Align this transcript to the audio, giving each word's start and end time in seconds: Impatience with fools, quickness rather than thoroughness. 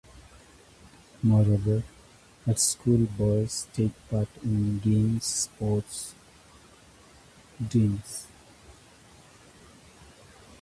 Impatience 1.23 1.67
with 1.67 1.85
fools, 3.15 3.67
quickness 3.71 5.49
rather 5.59 5.83
than 7.69 7.89
thoroughness. 7.99 8.27